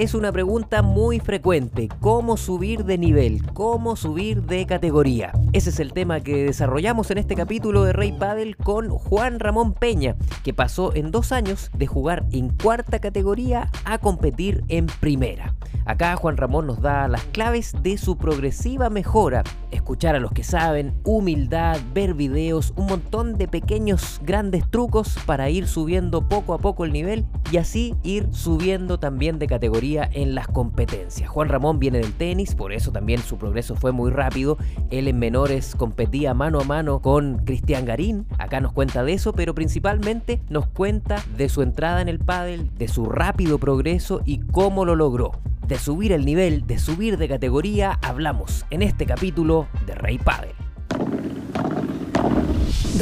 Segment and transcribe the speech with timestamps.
[0.00, 1.90] es una pregunta muy frecuente.
[2.00, 3.44] ¿Cómo subir de nivel?
[3.52, 5.30] ¿Cómo subir de categoría?
[5.52, 9.74] Ese es el tema que desarrollamos en este capítulo de Rey Padel con Juan Ramón
[9.74, 15.54] Peña, que pasó en dos años de jugar en cuarta categoría a competir en primera.
[15.84, 20.44] Acá Juan Ramón nos da las claves de su progresiva mejora, escuchar a los que
[20.44, 26.58] saben, humildad, ver videos, un montón de pequeños grandes trucos para ir subiendo poco a
[26.58, 31.28] poco el nivel y así ir subiendo también de categoría en las competencias.
[31.28, 34.58] Juan Ramón viene del tenis, por eso también su progreso fue muy rápido.
[34.90, 38.26] Él en menores competía mano a mano con Cristian Garín.
[38.38, 42.70] Acá nos cuenta de eso, pero principalmente nos cuenta de su entrada en el pádel,
[42.76, 45.32] de su rápido progreso y cómo lo logró.
[45.70, 50.50] De subir el nivel, de subir de categoría, hablamos en este capítulo de Rey Padel.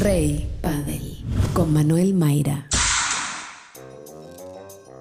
[0.03, 2.67] Rey Padel con Manuel Mayra.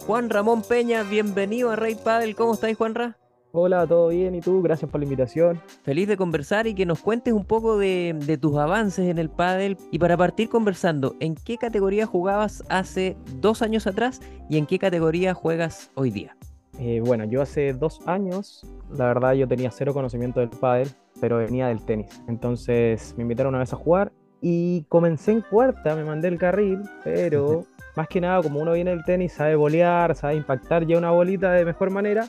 [0.06, 2.38] Juan Ramón Peña, bienvenido a Rey Padel.
[2.38, 3.18] ¿Cómo estáis, Juanra?
[3.52, 4.34] Hola, ¿todo bien?
[4.36, 4.62] ¿Y tú?
[4.62, 5.62] Gracias por la invitación.
[5.84, 9.76] Feliz de conversar y que nos cuentes un poco de, tus avances en el pádel.
[9.92, 14.80] Y para partir conversando, ¿en qué categoría jugabas hace dos años atrás y en qué
[14.80, 16.38] categoría juegas hoy día?
[16.80, 21.38] Eh, bueno, yo hace dos años, la verdad yo tenía cero conocimiento del pádel, pero
[21.38, 22.22] venía del tenis.
[22.28, 24.12] Entonces me invitaron una vez a jugar
[24.42, 28.92] y comencé en cuarta, me mandé el carril, pero más que nada, como uno viene
[28.92, 32.28] del tenis, sabe bolear, sabe impactar ya una bolita de mejor manera,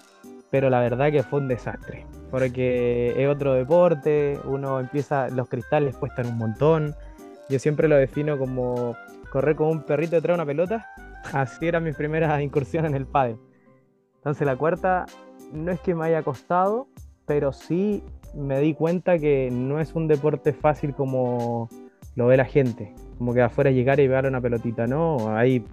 [0.50, 5.94] pero la verdad que fue un desastre, porque es otro deporte, uno empieza, los cristales
[5.96, 6.94] cuestan un montón,
[7.50, 8.96] yo siempre lo defino como
[9.30, 10.86] correr como un perrito detrás de una pelota,
[11.34, 13.36] así era mi primera incursión en el pádel.
[14.28, 15.06] Entonces la cuarta
[15.54, 16.86] no es que me haya costado,
[17.24, 18.02] pero sí
[18.34, 21.70] me di cuenta que no es un deporte fácil como
[22.14, 25.64] lo ve la gente como que afuera llegar y pegar una pelotita, no, hay,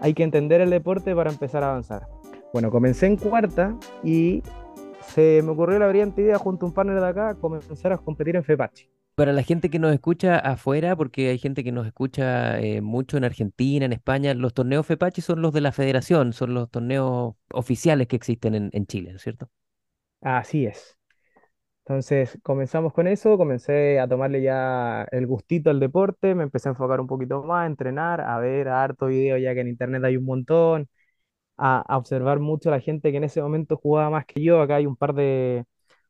[0.00, 2.08] hay que entender el deporte para empezar a avanzar.
[2.52, 4.42] Bueno, comencé en cuarta y
[5.02, 8.34] se me ocurrió la brillante idea junto a un partner de acá comenzar a competir
[8.34, 8.95] en FEPACHI.
[9.16, 13.16] Para la gente que nos escucha afuera, porque hay gente que nos escucha eh, mucho
[13.16, 17.34] en Argentina, en España, los torneos FEPACHI son los de la federación, son los torneos
[17.50, 19.48] oficiales que existen en, Chile, ¿no es cierto?
[20.20, 20.98] Así es.
[21.86, 26.72] Entonces comenzamos con eso, comencé a tomarle ya el gustito al deporte, me empecé a
[26.72, 30.04] enfocar un poquito más, a entrenar, a ver a harto video ya que en internet
[30.04, 30.90] hay un montón,
[31.56, 34.60] a, observar mucho a la gente que en ese momento jugaba más que yo.
[34.60, 35.64] Acá hay un par de,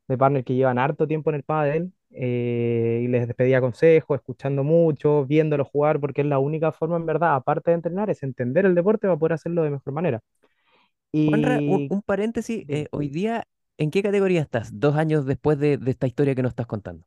[0.09, 4.63] de partners que llevan harto tiempo en el pádel eh, y les pedía consejos, escuchando
[4.63, 8.65] mucho, viéndolos jugar, porque es la única forma en verdad, aparte de entrenar, es entender
[8.65, 10.21] el deporte para poder hacerlo de mejor manera.
[11.11, 11.33] Y...
[11.33, 13.45] un, paréntesis, eh, hoy día
[13.77, 17.05] ¿En qué categoría estás dos años después de, esta historia que nos estás contando?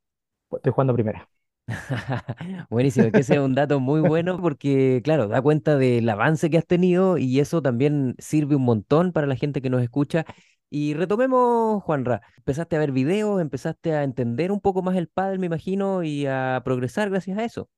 [0.52, 1.28] Estoy jugando primera.
[2.70, 6.58] Buenísimo, que ese es un dato muy bueno porque, claro, da cuenta del avance que
[6.58, 10.24] has tenido y eso también sirve un montón para la gente que nos escucha.
[10.70, 15.40] Y retomemos, Juanra, empezaste a ver videos, empezaste a entender un poco más el pádel,
[15.40, 17.68] me imagino, y a progresar gracias a eso.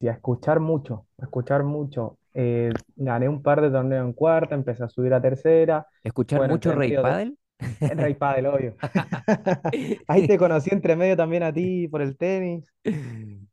[0.00, 2.18] Sí, a escuchar mucho, a escuchar mucho.
[2.34, 5.86] Eh, gané un par de torneos en cuarta, empecé a subir a tercera.
[6.02, 7.38] ¿Escuchar mucho Rey Padel?
[7.80, 8.74] En Rey Padel, obvio.
[10.08, 12.66] Ahí te conocí entre medio también a ti por el tenis.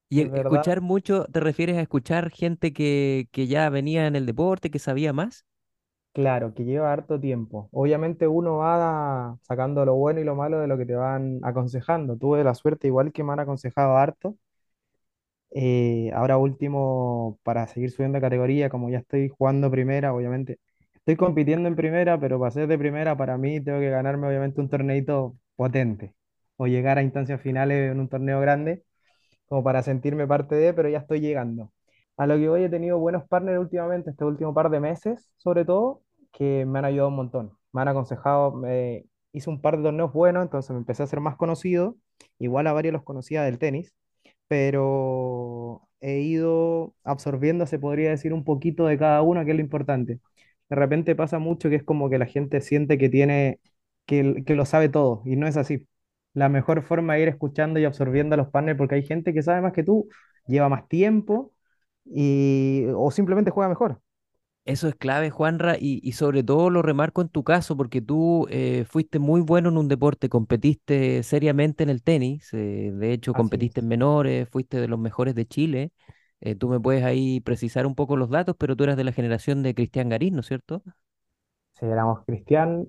[0.10, 4.72] Y escuchar mucho, ¿te refieres a escuchar gente que, que ya venía en el deporte,
[4.72, 5.46] que sabía más?
[6.14, 7.70] Claro, que lleva harto tiempo.
[7.72, 12.18] Obviamente uno va sacando lo bueno y lo malo de lo que te van aconsejando.
[12.18, 14.36] Tuve la suerte, igual que me han aconsejado harto.
[15.54, 20.60] Eh, ahora último, para seguir subiendo de categoría, como ya estoy jugando primera, obviamente
[20.96, 24.62] estoy compitiendo en primera, pero para ser de primera, para mí tengo que ganarme obviamente
[24.62, 26.14] un torneito potente
[26.58, 28.84] o llegar a instancias finales en un torneo grande,
[29.48, 31.72] como para sentirme parte de, pero ya estoy llegando.
[32.22, 35.66] A lo que hoy he tenido buenos partners últimamente, este último par de meses, sobre
[35.66, 37.58] todo, que me han ayudado un montón.
[37.74, 41.20] Me han aconsejado, me hice un par de torneos buenos, entonces me empecé a ser
[41.20, 41.98] más conocido.
[42.38, 43.94] Igual a varios los conocía del tenis,
[44.48, 49.64] pero he ido absorbiendo, se podría decir, un poquito de cada uno, que es lo
[49.64, 50.20] importante
[50.70, 53.60] de repente pasa mucho que es como que la gente siente que tiene,
[54.06, 55.88] que, que lo sabe todo, y no es así.
[56.34, 59.44] La mejor forma de ir escuchando y absorbiendo a los partners, porque hay gente que
[59.44, 60.08] sabe más que tú,
[60.48, 61.54] lleva más tiempo,
[62.06, 64.02] y, o simplemente juega mejor.
[64.64, 68.46] Eso es clave, Juanra, y, y, sobre todo lo remarco en tu caso, porque tú
[68.52, 73.34] eh, fuiste muy bueno en un deporte, competiste seriamente en el tenis, eh, de hecho
[73.34, 75.92] competiste en menores, fuiste de los mejores de Chile,
[76.42, 79.12] eh, tú me puedes ahí precisar un poco los datos, pero tú eras de la
[79.14, 80.84] generación de Cristian Garín, ¿no es cierto?
[81.74, 82.88] Sí, éramos Cristian,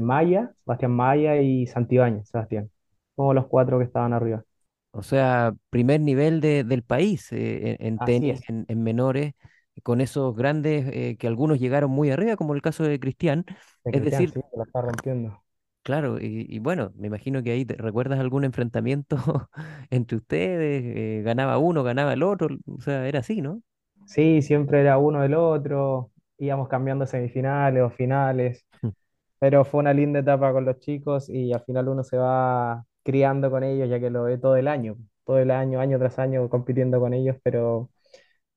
[0.00, 2.70] Maya, Sebastián Maya y Santibáñez, Sebastián.
[3.16, 4.44] Como los cuatro que estaban arriba.
[4.92, 9.34] O sea, primer nivel de, del país eh, en, tenis, en, menores.
[9.82, 13.46] con esos grandes eh, que algunos llegaron muy arriba, como el caso de Cristian.
[13.84, 15.40] De Es Cristian, decir, sí, la está rompiendo.
[15.82, 19.16] claro, y, y bueno, me imagino que ahí te- recuerdas algún enfrentamiento
[19.90, 23.62] entre ustedes, eh, ganaba uno, ganaba el otro, o sea, era así, ¿no?
[24.04, 28.66] Sí, siempre era uno del otro, íbamos cambiando semifinales o finales,
[29.38, 33.50] pero fue una linda etapa con los chicos y al final uno se va criando
[33.50, 36.48] con ellos ya que lo ve todo el año, todo el año, año tras año
[36.48, 37.90] compitiendo con ellos, pero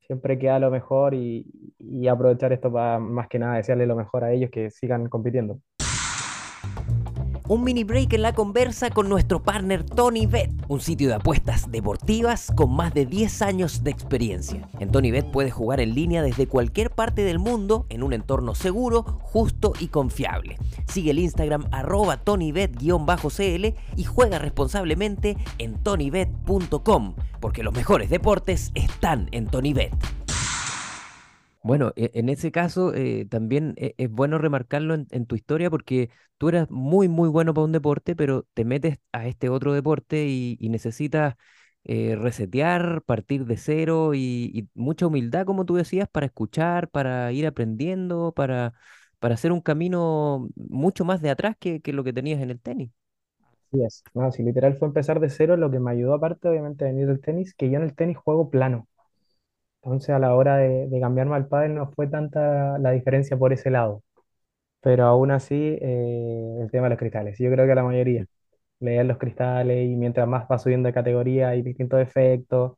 [0.01, 1.45] siempre queda lo mejor y,
[1.79, 5.59] y aprovechar esto para más que nada desearle lo mejor a ellos que sigan compitiendo.
[7.47, 11.71] Un mini break en la conversa con nuestro partner Tony Bet, un sitio de apuestas
[11.71, 14.67] deportivas con más de 10 años de experiencia.
[14.79, 18.55] En Tony Bet puedes jugar en línea desde cualquier parte del mundo en un entorno
[18.55, 20.57] seguro, justo y confiable.
[20.87, 29.29] Sigue el Instagram arroba tonybet-cl y juega responsablemente en tonybet.com, porque los mejores deportes están
[29.31, 30.24] en Tonybet.
[31.65, 36.09] Bueno, e- en ese caso eh, también e- es bueno remarcarlo en, tu historia porque
[36.37, 40.27] tú eras muy, muy bueno para un deporte, pero te metes a este otro deporte
[40.27, 41.35] y, y necesitas
[41.83, 47.47] eh, resetear, partir de cero y, mucha humildad, como tú decías, para escuchar, para ir
[47.47, 48.73] aprendiendo, para,
[49.19, 52.59] para hacer un camino mucho más de atrás que, que lo que tenías en el
[52.61, 52.91] tenis.
[53.71, 56.83] Sí es, no, si literal fue empezar de cero, lo que me ayudó aparte obviamente
[56.85, 58.87] de venir del tenis, que yo en el tenis juego plano.
[59.85, 63.53] Entonces a la hora de, de cambiarme al pádel no fue tanta la diferencia por
[63.53, 64.03] ese lado.
[64.81, 67.37] Pero aún así, eh, el tema de los cristales.
[67.39, 68.25] Yo creo que la mayoría
[68.81, 72.73] leer los cristales y mientras más va subiendo de categoría hay distintos efectos.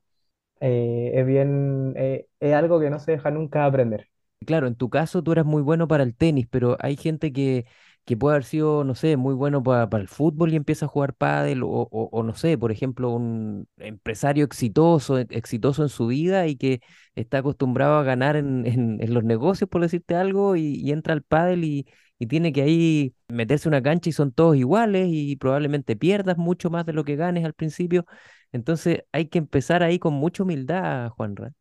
[0.62, 4.08] eh, es bien, eh, es algo que no se deja nunca aprender.
[4.46, 7.66] Claro, en tu caso tú eras muy bueno para el tenis, pero hay gente que,
[8.08, 10.90] que puede haber sido, no sé, muy bueno pa- para el fútbol y empieza a
[10.90, 15.90] jugar pádel, o, o, o no sé, por ejemplo, un empresario exitoso, e- exitoso en
[15.90, 16.82] su vida y que
[17.16, 21.24] está acostumbrado a ganar en, en, en los negocios, por decirte algo, y, entra al
[21.24, 21.88] pádel y,
[22.20, 26.70] y tiene que ahí meterse una cancha y son todos iguales y probablemente pierdas mucho
[26.72, 28.06] más de lo que ganes al principio.
[28.52, 31.52] Entonces hay que empezar ahí con mucha humildad, Juanra.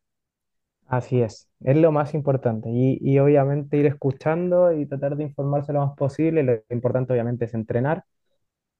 [0.87, 2.69] Así es, es lo más importante.
[2.71, 6.43] Y, y obviamente ir escuchando y tratar de informarse lo más posible.
[6.43, 8.05] Lo importante obviamente es entrenar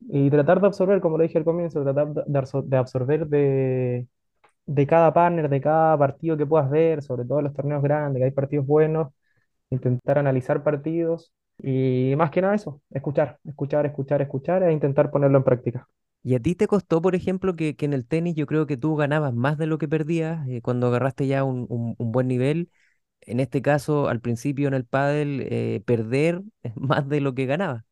[0.01, 4.07] y tratar de absorber, como lo dije al comienzo, tratar de, absor- de absorber de,
[4.67, 8.25] de cada partner, de cada partido que puedas ver, sobre todo los torneos grandes, que
[8.25, 9.13] hay partidos buenos,
[9.71, 11.33] intentar analizar partidos
[11.63, 15.87] y más que nada eso, escuchar, escuchar, escuchar, escuchar e intentar ponerlo en práctica.
[16.27, 18.97] ¿Y a ti te costó, por ejemplo, que, en el tenis yo creo que tú
[18.97, 22.69] ganabas más de lo que perdías eh, cuando agarraste ya un buen nivel?
[23.21, 26.43] En este caso, al principio en el pádel, eh, perder
[26.75, 27.85] más de lo que ganabas.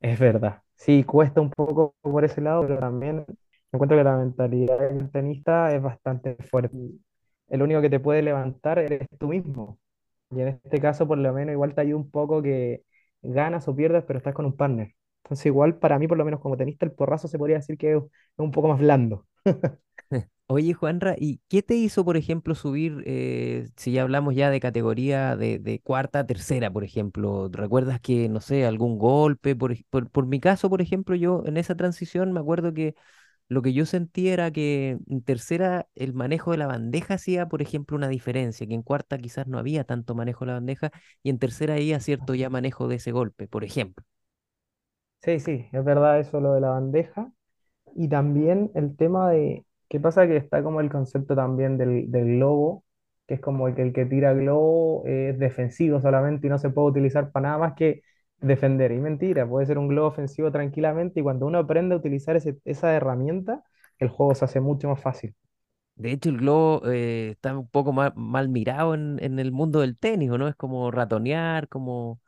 [0.00, 0.62] Es verdad.
[0.74, 3.24] Sí, cuesta un poco por ese lado, pero también
[3.70, 6.76] encuentro que la mentalidad del tenista es bastante fuerte.
[7.48, 9.78] El único que te puede levantar eres tú mismo.
[10.32, 12.82] Y en este caso, por lo menos, igual te ayuda un poco que
[13.22, 14.94] ganas o pierdas, pero estás con un partner.
[15.30, 17.94] Entonces, igual para mí, por lo menos como tenista, el porrazo se podría decir que
[17.96, 18.02] es
[18.36, 19.26] un poco más blando.
[20.52, 24.58] Oye, Juanra, ¿y qué te hizo, por ejemplo, subir, eh, si ya hablamos ya de
[24.58, 27.48] categoría de, de cuarta tercera, por ejemplo?
[27.52, 29.54] ¿Recuerdas que, no sé, algún golpe?
[29.54, 32.96] Por, por, por mi caso, por ejemplo, yo en esa transición me acuerdo que
[33.50, 37.62] Lo que yo sentí era que en tercera el manejo de la bandeja hacía, por
[37.62, 40.92] ejemplo, una diferencia, que en cuarta quizás no había tanto manejo de la bandeja
[41.22, 44.06] y en tercera había cierto ya manejo de ese golpe, por ejemplo.
[45.22, 47.30] Sí, sí, es verdad eso lo de la bandeja.
[47.96, 50.26] Y también el tema de, ¿qué pasa?
[50.28, 52.84] Que está como el concepto también del, del globo,
[53.26, 56.88] que es como que el que tira globo es defensivo solamente y no se puede
[56.90, 58.02] utilizar para nada más que
[58.40, 58.92] defender.
[58.92, 62.58] Y mentira, puede ser un globo ofensivo tranquilamente y cuando uno aprende a utilizar ese-
[62.64, 63.64] esa herramienta,
[63.98, 65.34] el juego se hace mucho más fácil.
[65.96, 69.80] De hecho, el globo eh, está un poco mal, mal mirado en, en el mundo
[69.80, 70.48] del tenis, ¿o no?
[70.48, 72.20] Es como ratonear, como,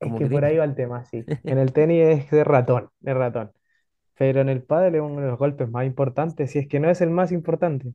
[0.00, 1.26] Es que que por ahí va el tema, sí.
[1.46, 3.52] En el tenis es de ratón, de ratón.
[4.16, 6.90] Pero en el pádel es uno de los golpes más importantes, si es que no
[6.90, 7.94] es el más importante.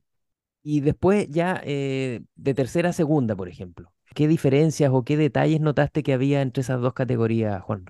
[0.63, 3.93] Y después ya eh, de tercera a segunda, por ejemplo.
[4.15, 7.85] ¿Qué diferencias o qué detalles notaste que había entre esas dos categorías, Juan?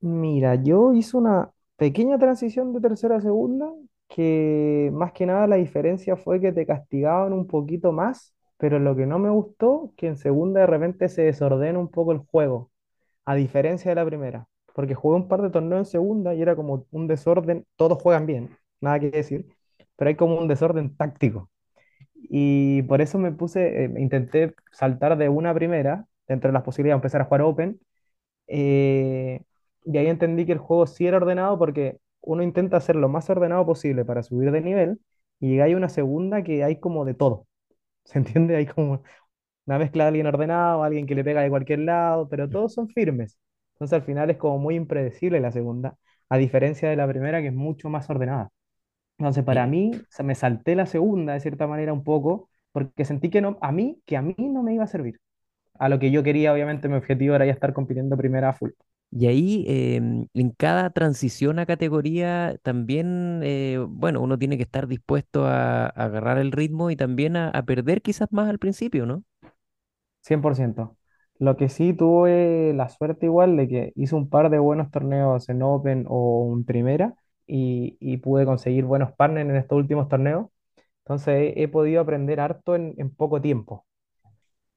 [0.00, 3.66] Mira, yo hice una pequeña transición de tercera a segunda,
[4.08, 8.94] que más que nada la diferencia fue que te castigaban un poquito más, pero lo
[8.96, 12.70] que no me gustó, que en segunda de repente se desordena un poco el juego,
[13.26, 16.56] a diferencia de la primera, porque jugué un par de torneos en segunda y era
[16.56, 19.46] como un desorden, todos juegan bien, nada que decir,
[19.96, 21.50] pero hay como un desorden táctico.
[22.14, 26.96] Y por eso me puse, eh, intenté saltar de una primera, dentro de las posibilidades
[27.02, 27.80] de empezar a jugar Open
[28.48, 29.42] eh,
[29.84, 33.30] y ahí entendí que el juego sí era ordenado porque uno intenta hacer lo más
[33.30, 35.00] ordenado posible para subir de nivel
[35.40, 37.46] y llega una segunda que hay como de todo.
[38.04, 38.56] ¿Se entiende?
[38.56, 39.02] Hay como
[39.66, 42.88] una mezcla de alguien ordenado, alguien que le pega de cualquier lado, pero todos son
[42.88, 43.38] firmes.
[43.74, 45.96] Entonces al final es como muy impredecible la segunda,
[46.28, 48.50] a diferencia de la primera que es mucho más ordenada.
[49.18, 53.30] Entonces para mí se me salté la segunda de cierta manera un poco, porque sentí
[53.30, 55.20] que no, a mí, que a mí no me iba a servir.
[55.78, 58.72] A lo que yo quería, obviamente mi objetivo era ya estar compitiendo primera a full.
[59.10, 64.86] y ahí, em, en cada transición a categoría, también, eh, bueno, uno tiene que estar
[64.88, 69.06] dispuesto a, a agarrar el ritmo y también a, a perder quizás más al principio,
[69.06, 69.22] ¿no?
[70.26, 70.96] Cien por ciento
[71.38, 75.48] Lo que sí tuve la suerte igual de que hice un par de buenos torneos
[75.48, 77.14] en Open o en Primera
[77.46, 80.48] y, y pude conseguir buenos partners en estos últimos torneos.
[81.04, 83.86] Entonces he, he podido aprender harto en, poco tiempo.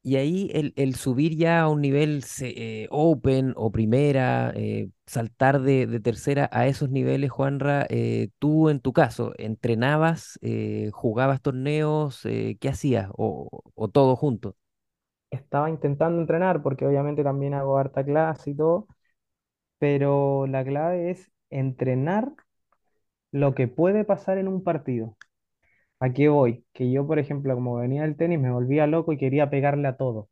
[0.02, 5.62] Y ahí el, el subir ya a un nivel eh, open o primera, eh, saltar
[5.62, 11.42] de, de tercera a esos niveles, Juanra, eh, tú en tu caso, ¿entrenabas, eh, jugabas
[11.42, 13.10] torneos, qué hacías?
[13.18, 14.56] O, o todo junto.
[15.32, 18.88] Estaba intentando entrenar porque obviamente también hago harta clase y todo,
[19.80, 22.34] pero la clave es entrenar
[23.32, 25.16] lo que puede pasar en un partido.
[26.00, 26.66] ¿A qué voy?
[26.74, 29.98] Que yo, por ejemplo, como venía del tenis, me volvía loco y quería pegarle a
[29.98, 30.30] todo.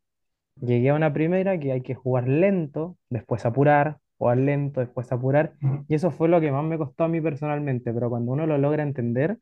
[0.62, 5.56] Llegué a una primera que hay que jugar lento, después apurar, jugar lento, después apurar,
[5.88, 8.58] y eso fue lo que más me costó a mí personalmente, pero cuando uno lo
[8.60, 9.40] logra entender,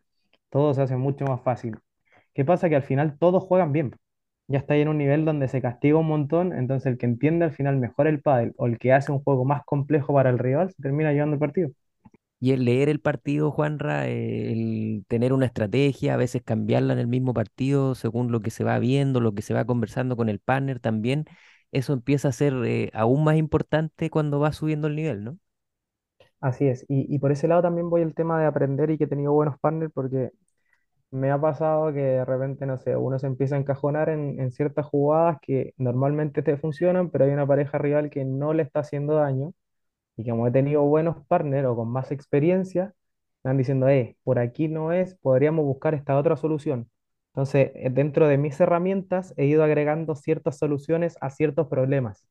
[0.50, 1.78] todo se hace mucho más fácil.
[2.34, 2.70] ¿Qué pasa?
[2.70, 3.94] Que al final todos juegan bien.
[4.48, 7.46] Ya está ahí en un nivel donde se castiga un montón, entonces el que entiende
[7.46, 10.40] al final mejor el pádel o el que hace un juego más complejo para el
[10.40, 11.70] rival se termina llevando el partido.
[12.40, 17.00] Y el leer el partido, Juanra, eh, el tener una estrategia, a veces cambiarla en
[17.00, 20.30] el mismo partido según lo que se va viendo, lo que se va conversando con
[20.30, 21.26] el partner también,
[21.72, 25.40] eso empieza a ser eh, aún más importante cuando va subiendo el nivel, ¿no?
[26.40, 29.06] Así es, y, y por ese lado también voy el tema de aprender y que
[29.06, 30.32] he tenido buenos partners porque
[31.16, 34.86] Me ha pasado que de repente, no sé, uno se empieza a encajonar en, ciertas
[34.86, 39.16] jugadas que normalmente te funcionan, pero hay una pareja rival que no le está haciendo
[39.16, 39.54] daño.
[40.18, 42.94] Y como he tenido buenos partners o con más experiencia,
[43.44, 46.90] me van diciendo, eh, por aquí no es, podríamos buscar esta otra solución.
[47.34, 52.28] Entonces, eh, dentro de mis herramientas he ido agregando ciertas soluciones a ciertos problemas,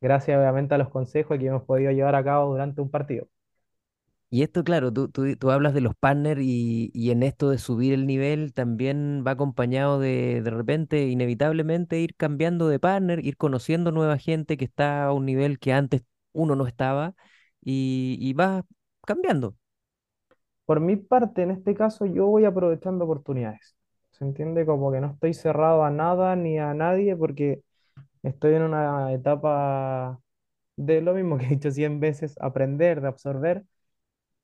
[0.00, 3.28] gracias obviamente a los consejos que hemos podido llevar a cabo durante un partido.
[4.30, 7.56] Y esto, claro, tú, tú, tú hablas de los partners y, y en esto de
[7.58, 13.38] subir el nivel también va acompañado de, de repente, inevitablemente, ir cambiando de partner, ir
[13.38, 17.14] conociendo nueva gente que está a un nivel que antes uno no estaba
[17.62, 18.64] y, y vas
[19.06, 19.56] cambiando.
[20.66, 23.76] Por mi parte, en este caso, yo voy aprovechando oportunidades.
[24.10, 24.66] ¿Se entiende?
[24.66, 27.62] Como que no estoy cerrado a nada ni a nadie porque
[28.22, 30.20] estoy en una etapa
[30.76, 33.64] de lo mismo que he dicho 100 veces, aprender, de absorber,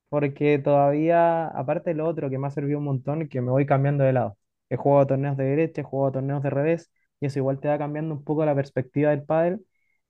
[0.09, 3.67] porque todavía, aparte de lo otro que me ha servido un montón, que me voy
[3.67, 4.39] cambiando de lado.
[4.71, 7.79] He jugado torneos de derecha, he jugado torneos de revés, y eso igual te va
[7.79, 9.65] cambiando un poco la perspectiva del pádel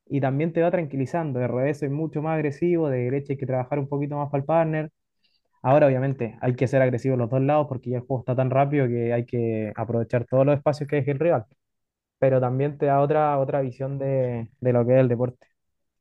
[0.07, 1.39] y también te va tranquilizando.
[1.41, 4.41] De revés soy mucho más agresivo, de derecha hay que trabajar un poquito más para
[4.43, 4.91] el partner
[5.63, 8.37] Ahora, obviamente, hay que ser agresivo en los dos lados porque ya el juego está
[8.37, 11.47] tan rápido que hay que aprovechar todos los espacios que deje el rival.
[12.19, 15.47] Pero también te da otra, otra visión de, de lo que es el deporte.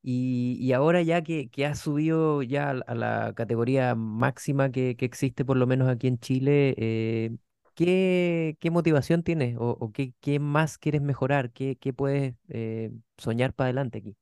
[0.06, 5.56] Y, ahora ya que, que has subido ya a la categoría máxima que, existe, por
[5.56, 7.32] lo menos aquí en Chile, eh,
[7.74, 9.56] ¿qué, motivación tienes?
[9.58, 11.52] ¿O, qué, más quieres mejorar?
[11.52, 14.18] ¿Qué, puedes eh, soñar para adelante aquí?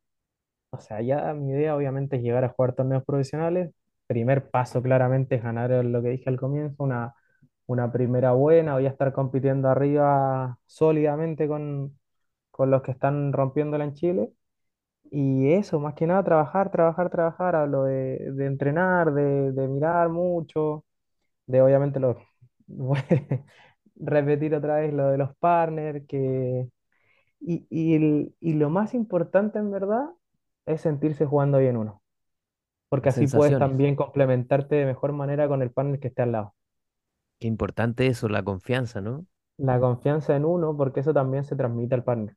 [0.69, 3.71] O sea, ya mi idea obviamente es llegar a jugar torneos profesionales.
[4.05, 7.15] Primer paso claramente es ganar lo que dije al comienzo, una,
[7.65, 8.73] una primera buena.
[8.75, 11.97] Voy a estar compitiendo arriba sólidamente con,
[12.51, 14.31] con los que están rompiéndola en Chile.
[15.11, 17.55] Y eso, más que nada, trabajar, trabajar, trabajar.
[17.55, 20.85] Hablo de, de entrenar, de, de mirar mucho
[21.47, 22.17] de obviamente lo,
[23.97, 26.69] repetir otra vez lo de los partners, que,
[27.41, 30.05] y, y, el- y lo más importante en verdad
[30.67, 32.01] es sentirse jugando bien uno,
[32.89, 33.57] porque así puedes sensaciones.
[33.57, 36.55] también complementarte de mejor manera con el partner que esté al lado.
[37.39, 39.25] Qué importante eso, la confianza, ¿no?
[39.59, 42.35] La confianza en uno, porque eso también se transmite al partner.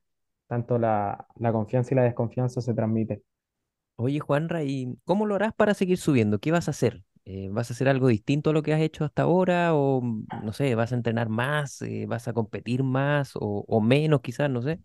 [0.55, 3.23] Tanto la, la confianza y la desconfianza se transmite.
[3.97, 6.41] Oye, Juanra, ¿y cómo lo harás para seguir subiendo?
[6.41, 7.05] ¿Qué vas a hacer?
[7.25, 9.75] Eh, ¿vas a hacer algo distinto a lo que has hecho hasta ahora?
[9.75, 10.03] ¿O,
[10.43, 11.81] no sé, vas a entrenar más?
[11.83, 13.37] Eh, ¿vas a competir más?
[13.37, 14.51] ¿O, o menos quizás?
[14.51, 14.81] No sé.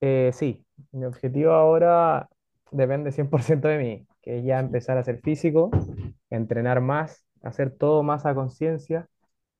[0.00, 2.28] Eh, sí, mi objetivo ahora
[2.70, 5.70] depende 100% de mí, que es ya empezar a hacer físico,
[6.30, 9.08] entrenar más, hacer todo más a conciencia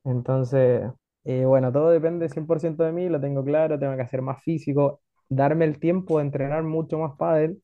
[0.04, 0.82] Entonces,
[1.24, 5.64] bueno, todo depende 100% de mí, lo tengo claro, tengo que hacer más físico, darme
[5.66, 7.62] el tiempo de entrenar mucho más pádel,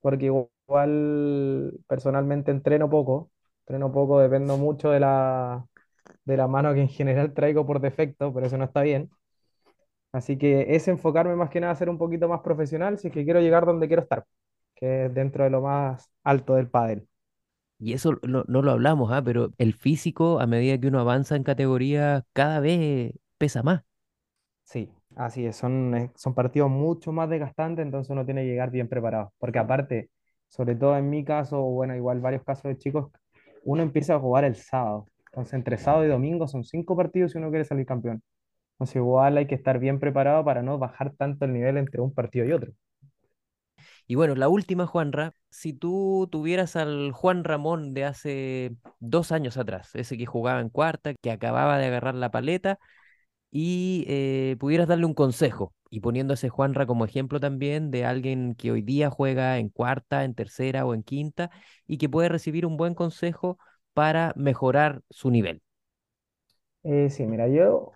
[0.00, 3.30] porque igual personalmente entreno poco,
[3.62, 5.66] entreno poco, dependo mucho de la,
[6.24, 9.10] de la mano que en general traigo por defecto, pero eso no está bien.
[10.12, 13.12] Así que es enfocarme más que nada a ser un poquito más profesional si es
[13.14, 14.24] que quiero llegar donde quiero estar,
[14.74, 17.08] que es dentro de lo más alto del pádel.
[17.78, 19.22] Y eso no, no lo hablamos, ¿ah?
[19.22, 23.82] Pero el físico, a medida que uno avanza en categoría, cada vez pesa más.
[24.64, 28.70] Sí, así es, son, eh, son partidos mucho más desgastantes, entonces uno tiene que llegar
[28.70, 30.10] bien preparado, porque aparte,
[30.48, 33.10] sobre todo en mi caso, o bueno, igual varios casos de chicos,
[33.64, 37.38] uno empieza a jugar el sábado, entonces entre sábado y domingo son cinco partidos si
[37.38, 38.22] uno quiere salir campeón.
[38.74, 42.14] Entonces igual hay que estar bien preparado para no bajar tanto el nivel entre un
[42.14, 42.72] partido y otro.
[44.06, 49.56] Y bueno, la última, Juanra, si tú tuvieras al Juan Ramón de hace dos años
[49.56, 52.78] atrás, ese que jugaba en cuarta, que acababa de agarrar la paleta,
[53.56, 58.56] y eh, pudieras darle un consejo, y poniendo ese Juanra como ejemplo también de alguien
[58.56, 61.50] que hoy día juega en cuarta, en tercera o en quinta,
[61.86, 63.58] y que puede recibir un buen consejo
[63.94, 65.62] para mejorar su nivel.
[66.82, 67.92] Eh, sí, mira, yo,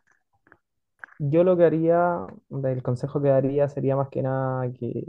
[1.19, 2.27] yo lo que haría,
[2.65, 5.05] el consejo que daría sería más que nada que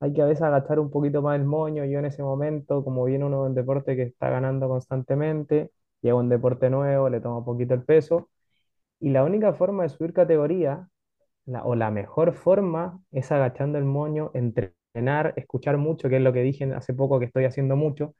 [0.00, 1.84] hay que a veces agachar un poquito más el moño.
[1.86, 6.16] Yo en ese momento, como viene uno de un deporte que está ganando constantemente, llega
[6.16, 8.30] un deporte nuevo, le toma un poquito el peso.
[9.00, 10.88] Y la única forma de subir categoría,
[11.46, 16.32] la- o la mejor forma, es agachando el moño, entrenar, escuchar mucho, que es lo
[16.32, 18.14] que dije hace poco que estoy haciendo mucho,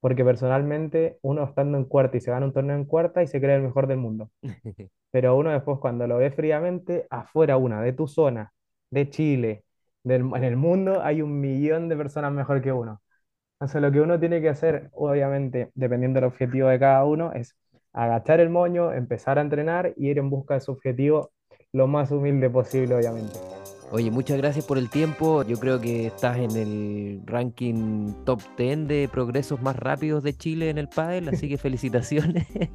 [0.00, 3.40] porque personalmente uno estando en cuarta y se gana un torneo en cuarta y se
[3.40, 4.30] cree el mejor del mundo.
[5.12, 8.52] Pero uno después cuando lo ve fríamente, afuera una, de tu zona,
[8.90, 9.64] de Chile,
[10.04, 13.02] del, en el mundo hay un millón de personas mejor que uno.
[13.54, 17.54] Entonces lo que uno tiene que hacer, obviamente, dependiendo del objetivo de cada uno, es
[17.92, 21.30] agachar el moño, empezar a entrenar y ir en busca de su objetivo
[21.72, 23.38] lo más humilde posible, obviamente.
[23.92, 25.42] Oye, muchas gracias por el tiempo.
[25.42, 30.70] Yo creo que estás en el ranking top 10 de progresos más rápidos de Chile
[30.70, 32.46] en el pádel, así que felicitaciones.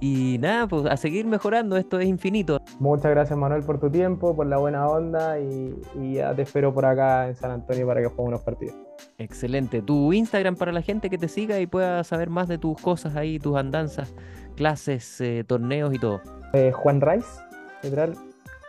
[0.00, 2.60] Y nada, pues a seguir mejorando, esto es infinito.
[2.78, 6.74] Muchas gracias Manuel por tu tiempo, por la buena onda y, y ya te espero
[6.74, 8.74] por acá en San Antonio para que juguemos unos partidos.
[9.16, 9.80] Excelente.
[9.80, 13.16] Tu Instagram para la gente que te siga y pueda saber más de tus cosas
[13.16, 14.14] ahí, tus andanzas,
[14.60, 16.20] clases, eh, torneos y todo.
[16.52, 17.26] Eh, Juan Rice,
[17.82, 18.14] literal,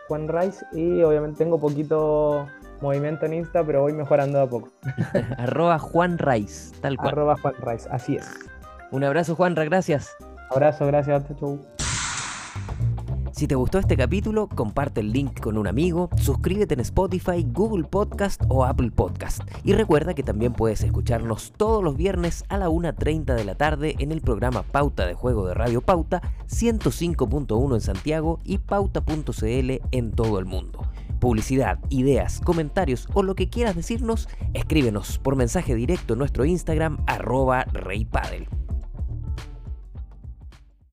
[0.08, 2.48] Juan Rice y obviamente tengo poquito
[2.80, 4.70] movimiento en Insta, pero voy mejorando de a poco.
[5.36, 7.10] Arroba Juan Raiz, tal cual.
[7.10, 8.26] Arroba Juan Rice, así es.
[8.90, 10.16] Un abrazo, Juanra, gracias.
[10.48, 11.60] Abrazo, gracias, chau.
[13.42, 17.82] Si te gustó este capítulo, comparte el link con un amigo, suscríbete en Spotify, Google
[17.82, 19.42] Podcast o Apple Podcast.
[19.64, 23.96] Y recuerda que también puedes escucharnos todos los viernes a la 1.30 de la tarde
[23.98, 30.12] en el programa Pauta de Juego de Radio Pauta, 105.1 en Santiago y pauta.cl en
[30.12, 30.86] todo el mundo.
[31.18, 36.98] Publicidad, ideas, comentarios o lo que quieras decirnos, escríbenos por mensaje directo en nuestro Instagram
[37.08, 38.46] arroba reypadel.